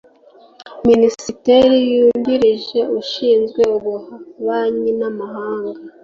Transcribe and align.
Minisitiri 0.87 1.79
wungirije 2.03 2.79
ushinzwe 2.99 3.61
ububanyi 3.77 4.91
n’amahanga 4.99 5.79